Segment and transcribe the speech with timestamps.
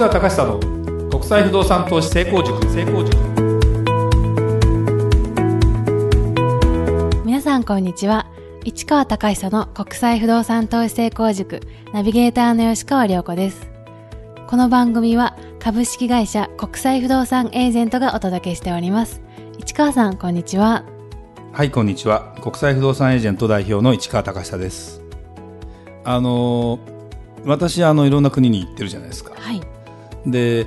[0.00, 2.58] 川隆久の国際不動産投資成功塾。
[2.70, 3.18] 成功塾。
[7.26, 8.26] 皆さんこんにちは。
[8.64, 11.60] 市川隆久の国際不動産投資成功塾。
[11.92, 13.68] ナビゲーターの吉川良子です。
[14.48, 19.20] この番組は株式会社国際不動産エージェントがお届けしております。
[19.58, 20.82] 市川さんこんにちは。
[21.52, 22.34] はいこんにちは。
[22.42, 25.02] 国際不動産エージェント代表の市川隆久です。
[26.04, 26.78] あの
[27.44, 29.34] 私あのいろんな国に行ってるじゃないですか。
[29.38, 29.60] はい
[30.26, 30.66] で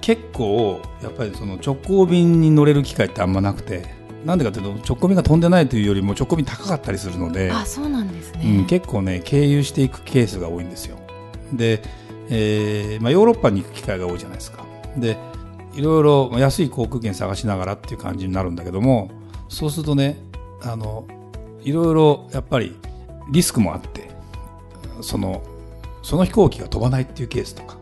[0.00, 3.86] 結構やっぱりその直行便に乗れる機会ってあんまなくて
[4.24, 10.98] なんでかというと直行便が飛んでないというよりも直行便高かったりするので、あそうなんですね、うん、結構ね経由していくケースが多いんですよ。
[11.52, 11.82] で、
[12.28, 14.64] えーまあ、ヨーロッパに行く機会が多いじゃないですか。
[14.96, 15.16] で
[15.74, 19.10] いろいろ安い航空券探しながらっていう感じになるんだけども
[19.48, 20.18] そうするとね
[20.62, 21.06] あの
[21.62, 22.76] いろいろやっぱり
[23.30, 24.10] リスクもあって
[25.00, 25.42] その
[26.02, 27.76] その飛行機が飛ばないっていうケースとか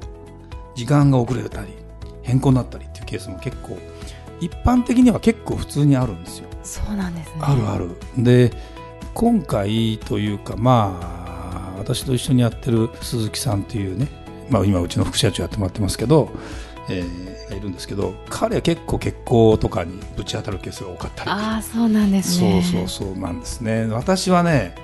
[0.80, 1.68] 時間が遅れたり
[2.22, 3.76] 変更になったりっていうケースも結構
[4.40, 6.48] 一般的には結構普通にあるんですよ。
[6.62, 7.34] そうなんですね。
[7.42, 7.90] あるある。
[8.16, 8.50] で
[9.12, 14.08] 今回というかまあ私と一緒にやってる鈴木さんというね、
[14.48, 16.30] まあ、今うちの副社長やってもらってますけど、
[16.88, 21.30] えー、がいるんですけど彼は結構結構とかにぶち当たるケースが多かったり。
[21.30, 23.84] ああそうなんですそうねそうそうなんですね。
[23.84, 24.74] 私はね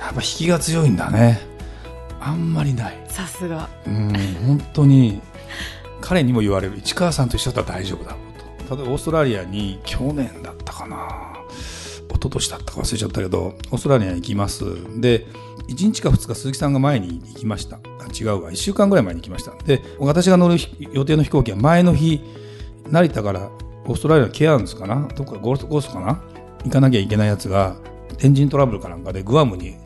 [0.00, 1.46] やっぱ引きが強いんだね。
[2.20, 2.98] あんまりない。
[3.08, 3.68] さすが。
[3.86, 4.12] うん
[4.44, 5.20] 本当に
[6.00, 6.78] 彼にも言われる。
[6.78, 8.76] 市川さんと一緒だったら大丈夫だろうと。
[8.76, 11.34] 例えばオーストラリアに去年だったかな。
[12.08, 14.64] 一昨年だったか忘れちゃったけどオーストラリアに行きます。
[15.00, 15.26] で
[15.68, 17.76] 1日か2日鈴木さんが前に行きました。
[17.76, 17.80] あ
[18.12, 18.50] 違うわ。
[18.50, 19.52] 1週間ぐらい前に行きました。
[19.64, 20.56] で私が乗る
[20.92, 22.20] 予定の飛行機は前の日
[22.90, 23.50] 成田から
[23.84, 25.08] オーストラリアのケアンズかな。
[25.14, 26.22] どっかゴールドコーストかな。
[26.64, 27.76] 行かなきゃいけないやつが
[28.20, 29.76] エンジントラブルかなんかでグアムに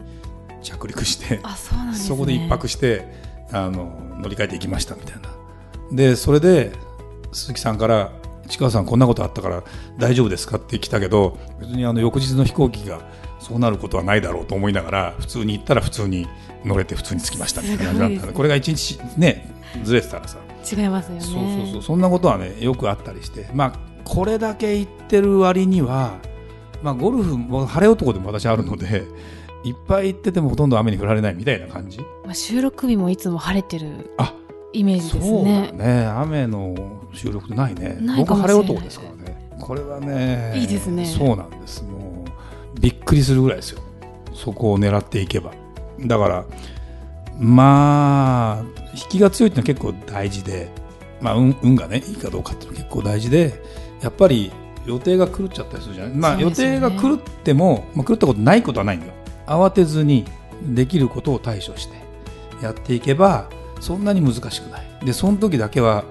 [0.63, 2.09] 着陸してあそうなんですね。
[2.09, 3.07] そこで一泊して
[3.53, 5.29] あの乗り換えていきましたみたいな
[5.93, 6.73] でそれで
[7.33, 8.13] 鈴木さんから
[8.49, 9.63] 「市川さんこんなことあったから
[9.99, 13.01] 大丈夫ですか?」って来たけど別にあの翌日の飛行機が
[13.39, 16.27] そうなることはないだろうと思いながら普通に行ったら普通に
[16.65, 18.27] 乗れて普通に着きましたみたいな感じだったの。
[18.29, 19.53] でこれが一日ね
[19.85, 20.39] ずれてたらさ。
[20.71, 21.21] 違いますよね。
[21.21, 21.83] そうそうそう。
[21.83, 23.49] そんなことはねよくあったりして。
[23.53, 23.73] まあ
[24.05, 26.19] これだけ言ってる割には
[26.83, 29.05] まあゴルフも晴れ男でも私あるので
[29.65, 31.99] いっぱい行っててもほとんど雨に降られないみたいな感じ。
[32.25, 34.13] まあ、収録日もいつも晴れてる。
[34.19, 34.35] あ
[34.73, 35.73] イメージですそうだね。
[35.73, 36.75] ね雨の
[37.13, 37.99] 収録ってないね。
[38.01, 39.49] ないか僕晴れ男ですからね。
[39.61, 41.05] これはねいいですね。
[41.05, 41.83] そうなんです。
[41.85, 42.25] も
[42.77, 43.81] うびっくりするぐらいですよ。
[44.35, 45.53] そこを狙っていけば。
[46.01, 46.45] だから
[47.39, 50.69] まあ引きが強いってのは結構大事で
[51.21, 53.63] まあ運運がねいいかどうかっていうのは結構大事で
[54.01, 54.53] やっぱり
[54.87, 59.13] 予定が狂っちゃったりするじゃない、まあ、予定が狂っても、まあ、狂ったことないことはないんだよ。
[59.47, 60.25] 慌てずに
[60.63, 61.97] できることを対処して
[62.63, 63.49] やっていけば
[63.83, 64.87] そんなに難しくない。
[65.05, 66.05] でその時だけは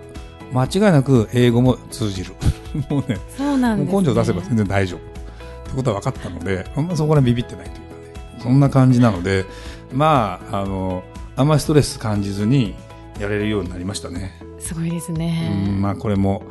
[0.53, 2.33] 間違いなく英語も通じる。
[2.89, 4.99] もうねそうなんね、根性出せば全然大丈夫。
[4.99, 8.39] ってことは分かったのであんまそこらビビってないというかね。
[8.43, 9.45] そんな感じなので
[9.93, 11.03] まああの
[11.37, 12.75] あんまりストレス感じずに
[13.19, 16.43] やれるようになりましたね、すごいですうんねまあこれも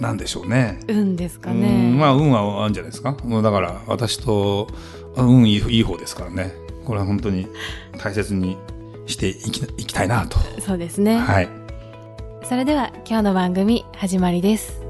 [0.00, 0.80] なんでしょうね。
[0.88, 3.16] 運ですかうねんまあ運はあるんじゃないですか。
[3.24, 4.66] もうだから私と
[5.16, 6.52] あ運いいいい方ですからね。
[6.84, 7.46] これは本当に
[7.98, 8.58] 大切に
[9.06, 11.48] していきいきたいなと、そうですね、はい。
[12.44, 14.80] それでは今日の番組始まりです。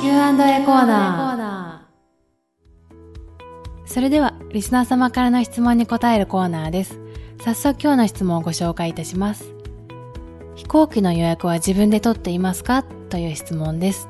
[0.00, 3.88] Q&A コーナー。
[3.88, 7.00] それではリスナー様からの質問に答えるコーナーです。
[7.42, 9.52] 早速今日の質問をご紹介いたします。
[10.54, 12.82] 飛行機の予約は自分で取っていますか？
[12.82, 14.08] という質問です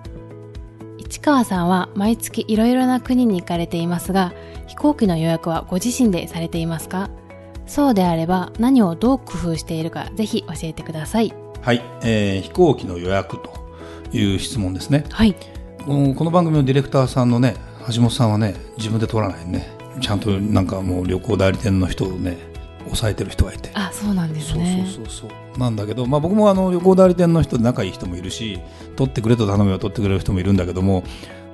[1.09, 4.35] 市川さんは毎月いろいろな国に行かれていますが
[4.67, 7.09] 飛行機の予約はご自身でされていますか？
[7.67, 11.33] そうであれば何をどう工夫しているかぜひ教えてください。
[11.63, 13.51] はい、えー飛行機の予約と
[14.13, 15.07] いう質問ですね。
[15.11, 15.35] はい。
[15.85, 17.57] このこの番組のディレクターさんのね
[17.91, 19.67] 橋本さんはね自分で取らないね。
[20.01, 22.37] ちゃんとなんかもう旅行代理店の人をね
[22.89, 23.71] 抑えてる人がいて。
[23.75, 25.59] あそうなんですそうねそうそうそう。
[25.59, 28.61] なんだけど、まあ、僕もあの旅行代理店の人で仲いい人もいるし
[28.97, 31.03] 取ってくれと頼めば取ってくれる人もいるんだけども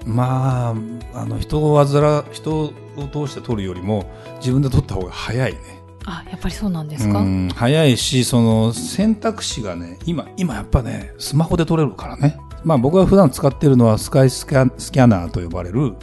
[0.07, 0.75] ま
[1.15, 2.73] ああの人を患ら人を
[3.11, 4.05] 通して取るよりも
[4.37, 5.59] 自分で取った方が早いね。
[6.07, 12.39] あやっぱりそうなんですか、うん早いしその選択肢がね今今やっぱねスマホで取れるからね。
[12.63, 15.95] まあ僕が普段使ってるのはスカイスキャスキャナーと呼ばれる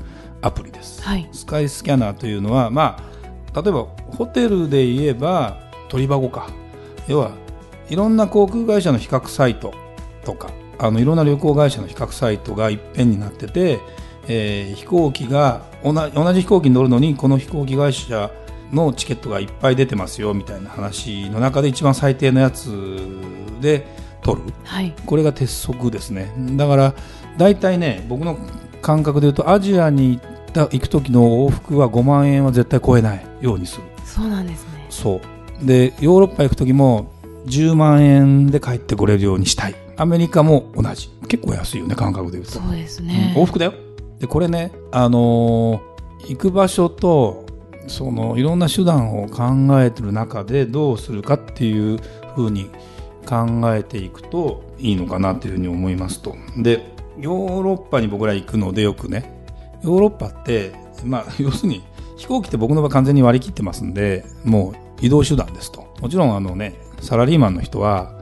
[0.41, 1.29] アプリです、はい。
[1.31, 3.10] スカイスキャナーというのはまあ
[3.53, 3.87] 例えば
[4.17, 5.57] ホテルで言えば
[5.89, 6.49] 鳥箱か
[7.07, 7.31] 要は
[7.89, 9.73] いろんな航空会社の比較サイト
[10.23, 13.79] とかあのいろんな旅行会社の比較サイトがいっぺんになってて、
[14.27, 18.31] えー飛行機が同じ同じ飛行機に乗るのにこの飛行機会社
[18.71, 22.71] のチケットがいっぱい出てますよみたいな話の中で一番最低のやつ
[23.59, 23.85] で
[24.21, 24.53] 取る。
[24.63, 24.93] はい。
[25.05, 26.33] これが鉄則ですね。
[26.55, 26.93] だから
[27.37, 28.37] 大体ね僕の
[28.81, 33.83] 感覚で言うとアジアに行った行く時の往復は5万円は絶対超えないようにする。
[34.05, 34.85] そうなんですね。
[34.89, 35.21] そ
[35.61, 35.65] う。
[35.65, 37.11] でヨーロッパ行く時も
[37.45, 39.75] 10万円で帰ってこれるようにしたい。
[39.97, 41.09] アメリカも同じ。
[41.27, 42.51] 結構安いよね感覚で言うと。
[42.51, 43.33] そうですね。
[43.35, 43.73] 往復だよ。
[44.19, 45.91] でこれねあのー
[46.27, 47.45] 行く場所と
[47.87, 49.43] そのいろんな手段を考
[49.81, 51.99] えてる中でどうするかっていう
[52.35, 52.69] ふうに
[53.25, 53.45] 考
[53.75, 56.35] えていくといいのかなというふうに思いますと。
[56.57, 59.40] でヨーロッパに僕ら行くのでよくね
[59.83, 60.73] ヨーロッパって
[61.03, 61.83] まあ 要するに
[62.17, 65.87] 飛行機って僕の場合完全に割り切ってますんでもう移動手段ですと。
[65.99, 68.13] もちろんあのねサラリーマンの人は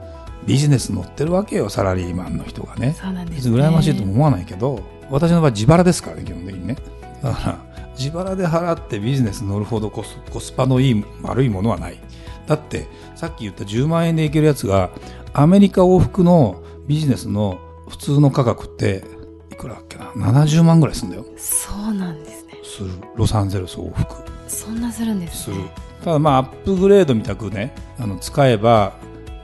[0.46, 2.96] ビジネス乗ってるわけよサラリーマンの人がね。
[2.98, 3.56] そうなんです、ね。
[3.56, 4.80] 羨ましいとも思わないけど、
[5.10, 6.76] 私の場合自腹ですからね基本的にね。
[7.22, 7.58] だから
[7.98, 11.98] 自腹で払ってビジネス乗るほどコスコスパのいい悪いものはない。
[12.46, 14.90] だってさっき言った10万円で行けるやつが
[15.34, 17.58] アメリカ往復のビジネスの
[17.88, 19.19] 普通の価格ってい
[19.60, 21.26] くらだっけな？70万ぐらいするんだよ。
[21.36, 22.54] そうなんですね。
[22.64, 22.90] する。
[23.14, 24.14] ロサンゼルス往復。
[24.48, 25.56] そんなするんですすね。
[25.56, 25.62] る。
[26.04, 28.94] ただまあアップグレードみたくねあの使えば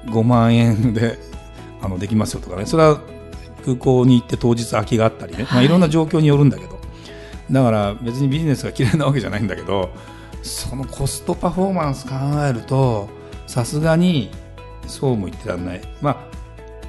[0.07, 1.19] 5万円で
[1.83, 2.65] あのできますよとかね。
[2.67, 3.01] それは
[3.65, 5.67] 空港に行って当日空きがあったりね、いまあ、はい。
[5.67, 6.77] いろんな状況によるんだけど。
[7.51, 9.91] だから別にビジネスが嫌いなわけじゃないんだけど
[10.43, 12.15] そのコストパフォーマンス考
[12.45, 13.09] えると
[13.47, 14.33] さすがに
[14.89, 15.81] そうも言ってらんない。
[16.01, 16.17] まあ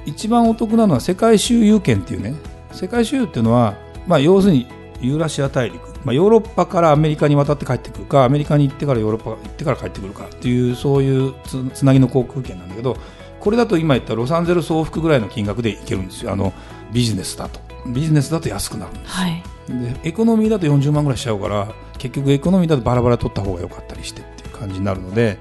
[0.06, 2.34] 一番お得なのは世界周遊券っていうね
[2.78, 3.74] 世界周遊っていうのは、
[4.06, 4.68] まあ、要するに
[5.00, 12.96] ユーラシア大陸、まあ、ヨーロッパからアメリカに渡って帰ってくるかアメリカに行ってからヨーロッパ行ってから帰ってくるかっていうそういうつつなぎの航空券なんだけど
[13.40, 16.32] これだと今言ったロサンゼルス往復ぐらいの金額で行けるんですよ。
[16.32, 16.52] あの
[16.92, 17.60] ビジネスだと。
[17.86, 19.42] ビジネスだと安くなるんですはい。
[19.68, 25.38] でエコノミーだと40万ぐらいしちゃうから結局エコノミーだとバラバラ取った方が良かったりしてっていう感じになるので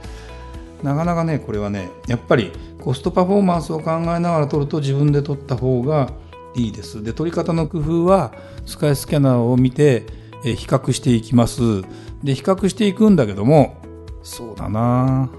[0.84, 2.52] なかなかねこれはねやっぱり
[2.82, 6.12] コストパフォーマンスを考えながら取ると自分で取った方が
[6.58, 7.04] いいです。
[7.04, 8.34] で取り方の工夫は
[8.66, 10.06] スカイスキャナーを見て
[10.44, 11.84] えー比較していきます。
[12.24, 13.78] で比較していくんだけども
[14.24, 14.70] そうだな。
[14.70, 15.30] ま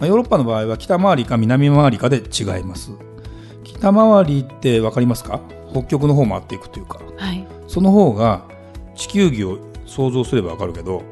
[0.00, 2.90] あヨーロッパの場合は北回りか南回りかで違います。
[3.62, 5.40] 北回りって分かりますか？
[5.72, 7.00] 北極の方回っていくというか。
[7.16, 7.46] はい。
[7.68, 8.44] その方が
[8.96, 11.02] 地球儀を想像すればわかるけど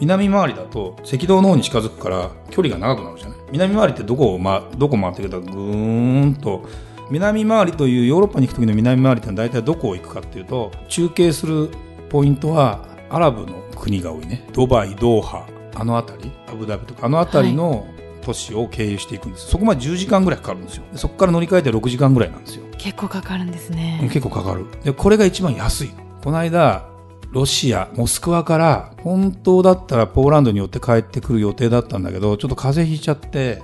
[0.00, 3.38] 南回りだと赤道の方に近づくから距離が長くなるじゃない。
[3.52, 6.64] 南回りってどこを、ま、どこ回ってくるかぐーんと
[7.10, 11.70] 南回りというヨーロッパに行く時の南回りってのは大体どこを行くかっていうと中継する
[12.08, 17.86] ポイントはアラブの国が多いねドバイドーハあの辺りアブダビとかあの辺りの
[18.22, 24.00] 都市を経由していくんです、そこまで10時間ぐらいかかるんですよでそこから乗り換えて6時間ぐらいなんですよ結構かかるんですうんね。
[24.12, 24.66] 結構かかる。
[24.82, 25.90] で、これが一番安い。
[26.24, 26.88] この間、
[27.30, 33.62] ロシア、モスクワから、本当だったらポーランドに寄って帰ってくる予定だったんだけど、ちょっと風邪ひいちゃって、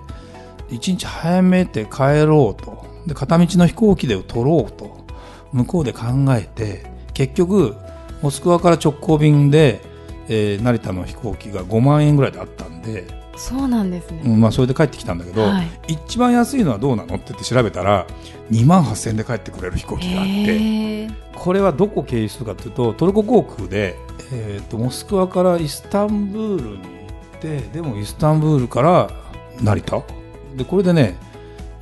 [0.71, 2.78] 一日早めて帰ろうと。
[3.09, 5.07] で、片道の飛行機で取ろうと。
[5.53, 6.01] 向こうで考
[6.31, 6.85] えて、
[7.15, 7.75] 結局、
[8.23, 9.81] モスクワから直行便で、
[10.29, 13.07] えー成田の飛行機が5万円ぐらいであったんで、
[13.37, 14.23] そうなんですね。
[14.25, 18.07] うんまあ、それで帰ってきたんだけど、はい一番安いのはどうなのって言って調べたら、
[18.51, 21.29] 2万8000円で帰ってくれる飛行機があって。
[21.39, 23.97] これはどこ経由するかというとトルコ航空で、
[24.33, 26.83] えー、とモスクワからイスタンブールに行
[27.37, 29.11] ってでもイスタンブールから
[29.63, 30.03] 成田？
[30.57, 31.17] でこれでね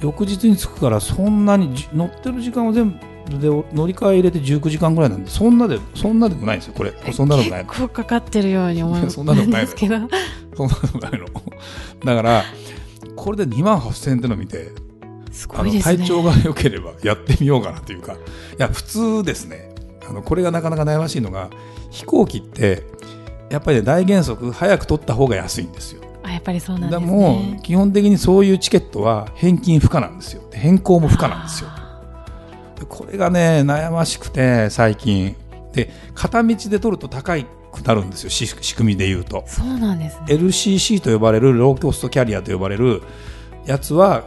[0.01, 2.99] 翌日に着くからそんなにじ乗ってる時間を全部
[3.39, 6.93] で乗り換え入れて19時間ぐらいなんでそんなでそんなでもないんですよこれ。
[7.13, 7.71] そんなでもないの。
[7.71, 9.17] 結構かかってるように思います。
[9.17, 9.97] そんなのないのですけど。
[10.57, 11.27] そんなでもないの。
[12.05, 12.45] だから
[13.17, 14.71] これで2万8000円っての見て
[15.33, 15.83] すごいね。
[15.83, 18.13] 体調が良ければやってみようかなというか。
[18.13, 18.17] い
[18.59, 19.75] や普通ですね。
[20.09, 21.51] あのこれがなかなか悩ましいのが
[21.91, 22.85] 飛行機って
[23.51, 26.03] やっぱり、ね、大原則早く取った方が安いんですよ。
[26.03, 26.06] あ、
[26.37, 27.61] やっぱりそうなんでですもね。
[27.63, 31.71] 基本的にそういうチケットは返金不可なんですよで変更も不可なんですよ
[32.91, 35.35] これがね悩ましくて最近
[35.73, 37.39] で片道で取ると高
[37.73, 39.49] くなるんですよし仕組みで言うとー。
[39.49, 40.27] そうなんですね。
[40.29, 43.03] LCC と呼ばれるローコストキャリアと呼ばれる
[43.65, 44.23] やつは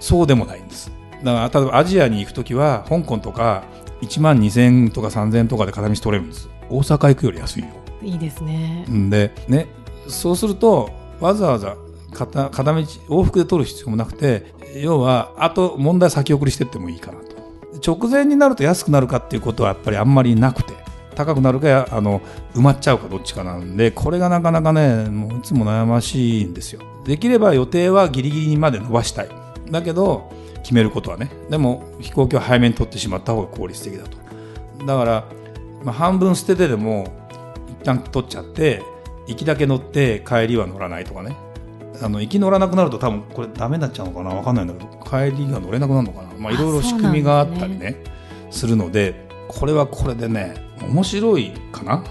[0.00, 0.90] そうでもないんです
[1.22, 3.62] だから例えばアジアに行くときは香港とか
[4.02, 7.68] 1万2000とか3000とかで片道取れるんです大阪行くより安いよ
[8.02, 8.84] いいですね。
[8.90, 9.68] んでね
[10.08, 11.76] そうするとわざわざ
[12.12, 17.36] 片片道往復で取る必要もなくて要はあと問題先送りしてってもいいかなと。
[17.84, 20.72] 直前になると安くなるかっていうことはやっぱりあんまりなくて
[21.14, 22.20] 高くなるかあの
[22.54, 26.80] 埋まっちゃうかどっちかなんでこれがなかなかねもういつも悩ましいんですよ。
[27.04, 29.28] できれば予定はギリギリまで伸ばしたい。
[29.70, 30.30] だけど
[30.62, 31.30] 決めることはね。
[31.50, 34.16] でも飛行機は早めに取ってしまった方が効率的だと。
[34.84, 35.24] だから、
[35.84, 37.06] まあ、半分捨ててでも
[37.80, 38.82] 一旦取っちゃって
[39.26, 41.36] 行きだけ乗って帰りは乗らないとかね。
[42.02, 44.34] あの行き乗らなくなると多分これダメになっちゃうのかな？
[44.34, 44.86] 分かんないんだけど。
[45.04, 46.28] 帰りが乗れなくなるのかな？
[46.38, 48.02] まあいろいろ仕組みがあったりね。
[48.50, 52.04] するのでこれはこれでね面白いかな？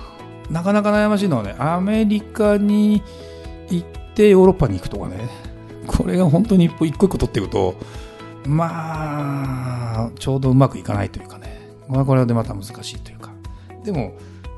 [0.50, 3.04] なかなか悩ましいのはねアメリカに
[3.70, 5.30] 行ってヨーロッパに行くとかね。
[5.88, 7.76] これが本当に一歩一個一個取っていくと
[8.48, 11.60] まあちょうどうまくいかないというかね。
[11.88, 13.32] これでまた難しいというか。
[13.84, 14.14] でも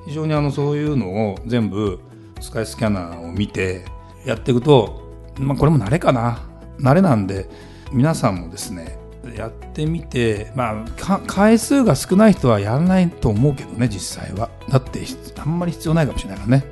[0.06, 2.00] 非常にあのそういうのを全部
[2.40, 3.86] スカイスキャナーを見て
[4.26, 5.02] やっていくと、
[5.40, 6.40] まあ、これも慣れかな。
[6.80, 7.50] 慣れなんで
[7.92, 9.00] 皆さんもですね
[9.36, 14.50] やってみて、まあ、回数が少ない人はやらないと思うけどね実際は。
[14.70, 15.02] だって
[15.38, 16.66] あんまり必要ないかもしれないからね。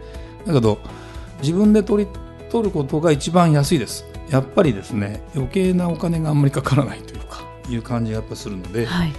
[0.45, 0.79] だけど
[1.41, 2.11] 自分で取り
[2.49, 4.05] 取ることが一番安いです。
[4.29, 9.13] やっぱりですね余計なお金があんまりかからないというかいう感じがやっぱするので、はい、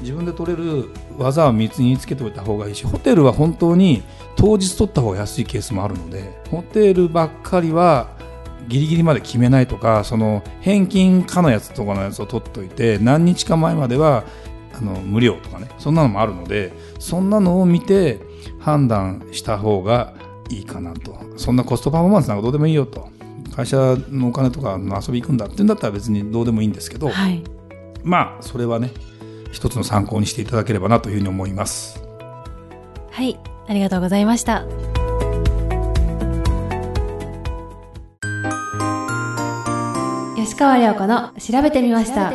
[0.00, 0.88] 自分で取れる
[1.18, 4.02] 技を身につけておいた方がいいしホテルは本当に
[4.36, 8.08] 当日取った方が安いケースもあるのでホテルばっかりは
[8.68, 14.24] ギリギリまで決めないとかその返金可のやつとかのやつを取っといて何日か前までは
[14.74, 18.20] あの無料とかねそんなのもあるのでそんなのを見て
[18.58, 20.14] 判断した方が
[20.50, 21.16] いいかなと。
[21.36, 23.08] そんなコストパフォーマンスなんかどうでもいいよと。
[23.54, 27.42] 会社のお金とかの遊び行くんだっていうんだったら別にどうでもいいんですけど、はい、
[28.02, 28.90] まあそれはね
[29.56, 32.02] 一つの参考にしていただければなというふうに思います。
[33.10, 34.66] はいありがとうございました。
[40.36, 42.30] 吉川亮子の調べてみました。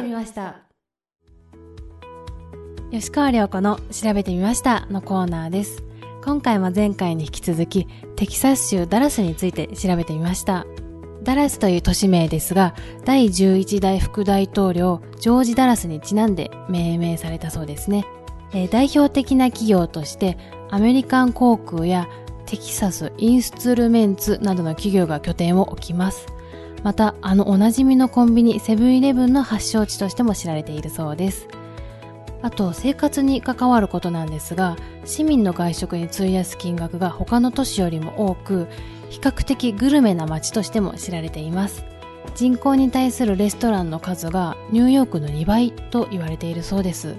[2.92, 5.84] 吉川亮子の調べてみましたのコーナーです。
[6.24, 10.66] 今回も前回に引き続きテキサス州ダラスについて調べてみました
[11.24, 12.74] ダラスという都市名ですが、
[13.06, 18.06] 第11代副大統領、ジョージ・ダラスにちなんで命名されたそうですね。
[18.54, 20.38] えー、代表的な企業として、
[20.70, 22.08] アメリカン航空や
[22.46, 26.26] テキサス・インストゥルメンツなどの企業が拠点を置きます。
[26.84, 31.48] また、あのおなじみのコンビニセブンイレブンの発祥地としても知られているそうです。
[32.42, 34.76] あと、生活に関わることなんですが、
[35.06, 38.68] 市民の外食に費やす金額が他の都市よりも多く、
[39.12, 41.84] 比較的グルメな街としても知られています。
[42.34, 47.16] 人口に対するレストランの数がニューヨークの2倍と言われているそうです。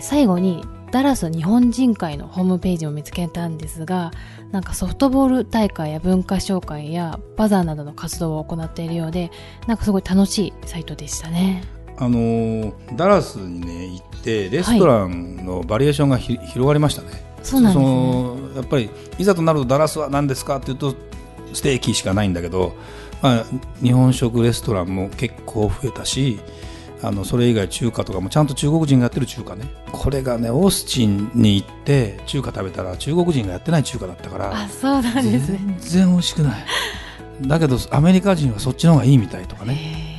[0.00, 4.12] 最後にダラス日本人会のホームページを見つけたんですが
[4.50, 9.30] なんかソフトボール大会や文化紹介やバザーなどの活動を行っているようで
[9.66, 11.64] なんかすごい楽しいサイトでしたね。
[11.98, 17.25] あのダラスにね行ってレストランのバリエーションが、はい、広がりましたね。
[17.46, 18.56] そうなんですね。
[18.56, 20.94] やっぱりいざとなるとダラスは何ですかっていうと
[21.52, 22.74] ステーキしかないんだけど、
[23.22, 23.44] まあ、
[23.82, 26.40] 日本食レストランも結構増えたし
[27.02, 29.64] あのそれ以外中華とかもちゃんと中国人がやってる中華ね。
[29.92, 36.66] これがねオースチンに行って中華食べたら中国人がやってない中華だったからあそうなんです、ね、全然美味しくない。
[37.42, 40.16] だけどアメリカ人はそっちの方がいいみたいとかね。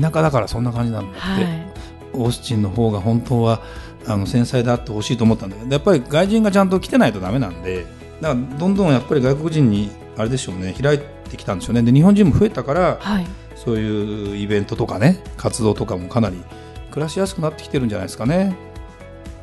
[0.00, 1.72] 田舎だからそんな感じなんだって、はい、
[2.12, 3.62] オースチンの方が本当は
[4.08, 7.86] あの繊細であってほしいと思ったんだけどやっぱり外人がちゃんと来てないとだめなんで
[8.20, 10.98] だからどんどんやっぱり外国人にあれでしょうね開い
[11.30, 11.82] てきたんでしょうね。
[11.82, 16.42] で日本人も増えたから、はい、そういうイベントとかね活動とかもかなり
[16.90, 18.56] 暮らしやすくなってきてるんじゃないですかね。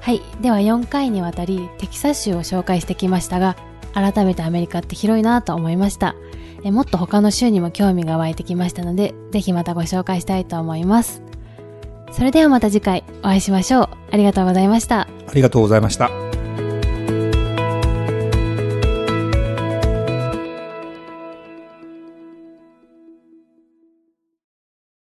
[0.02, 0.22] はい。
[0.42, 3.56] では4回にわたりテキサス州を紹介してきましたが
[3.94, 6.16] 改めてアメリカって広いなと思いました。
[6.66, 11.22] えもっと他の州にも興味が湧いてきましたのでぜひまたご紹介したいと思います
[12.12, 13.90] それではまた次回お会いしましょう。
[14.12, 15.02] ありがとうございました。
[15.02, 16.25] ありがとうございました。